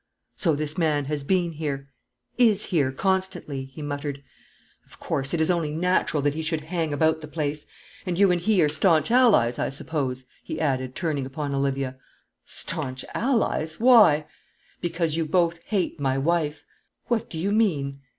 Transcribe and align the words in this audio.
"So 0.35 0.55
this 0.55 0.79
man 0.79 1.05
has 1.05 1.23
been 1.23 1.51
here, 1.51 1.91
is 2.35 2.65
here 2.71 2.91
constantly," 2.91 3.65
he 3.65 3.83
muttered. 3.83 4.23
"Of 4.87 4.99
course, 4.99 5.31
it 5.31 5.39
is 5.39 5.51
only 5.51 5.69
natural 5.69 6.23
that 6.23 6.33
he 6.33 6.41
should 6.41 6.61
hang 6.61 6.91
about 6.91 7.21
the 7.21 7.27
place. 7.27 7.67
And 8.03 8.17
you 8.17 8.31
and 8.31 8.41
he 8.41 8.63
are 8.63 8.67
stanch 8.67 9.11
allies, 9.11 9.59
I 9.59 9.69
suppose?" 9.69 10.25
he 10.43 10.59
added, 10.59 10.95
turning 10.95 11.27
upon 11.27 11.53
Olivia. 11.53 11.97
"Stanch 12.45 13.05
allies! 13.13 13.79
Why?" 13.79 14.25
"Because 14.81 15.17
you 15.17 15.23
both 15.27 15.59
hate 15.65 15.99
my 15.99 16.17
wife." 16.17 16.65
"What 17.05 17.29
do 17.29 17.39
you 17.39 17.51
mean?" 17.51 17.99